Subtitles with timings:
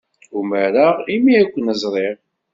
[0.39, 2.17] Umareɣ imi ay ken-ẓriɣ.